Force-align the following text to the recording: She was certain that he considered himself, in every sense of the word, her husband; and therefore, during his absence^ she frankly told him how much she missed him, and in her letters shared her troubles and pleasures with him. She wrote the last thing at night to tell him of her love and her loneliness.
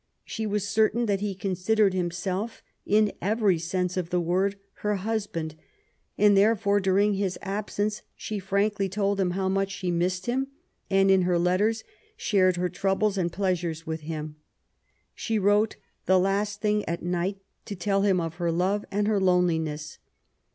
She 0.25 0.47
was 0.47 0.67
certain 0.67 1.05
that 1.05 1.19
he 1.19 1.35
considered 1.35 1.93
himself, 1.93 2.63
in 2.87 3.11
every 3.21 3.59
sense 3.59 3.97
of 3.97 4.09
the 4.09 4.19
word, 4.19 4.55
her 4.77 4.95
husband; 4.95 5.53
and 6.17 6.35
therefore, 6.35 6.79
during 6.79 7.13
his 7.13 7.37
absence^ 7.43 8.01
she 8.15 8.39
frankly 8.39 8.89
told 8.89 9.19
him 9.19 9.29
how 9.37 9.47
much 9.47 9.69
she 9.69 9.91
missed 9.91 10.25
him, 10.25 10.47
and 10.89 11.11
in 11.11 11.21
her 11.21 11.37
letters 11.37 11.83
shared 12.17 12.55
her 12.55 12.67
troubles 12.67 13.15
and 13.15 13.31
pleasures 13.31 13.85
with 13.85 13.99
him. 14.01 14.37
She 15.13 15.37
wrote 15.37 15.75
the 16.07 16.17
last 16.17 16.61
thing 16.61 16.83
at 16.85 17.03
night 17.03 17.37
to 17.65 17.75
tell 17.75 18.01
him 18.01 18.19
of 18.19 18.37
her 18.37 18.51
love 18.51 18.83
and 18.89 19.07
her 19.07 19.19
loneliness. 19.19 19.99